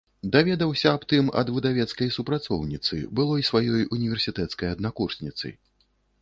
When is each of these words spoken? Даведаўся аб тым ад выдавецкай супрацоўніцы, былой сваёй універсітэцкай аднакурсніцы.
Даведаўся 0.35 0.87
аб 0.99 1.03
тым 1.11 1.27
ад 1.41 1.51
выдавецкай 1.57 2.09
супрацоўніцы, 2.15 2.95
былой 3.19 3.45
сваёй 3.51 3.85
універсітэцкай 3.99 4.73
аднакурсніцы. 4.79 5.55